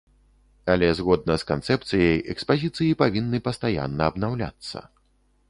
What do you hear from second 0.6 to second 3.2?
Але згодна з канцэпцыяй, экспазіцыі